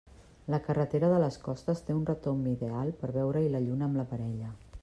[0.53, 4.11] La carretera de les Costes té un retomb ideal per veure-hi la lluna amb la
[4.17, 4.53] parella.